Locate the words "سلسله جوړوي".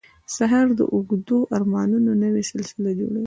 2.51-3.19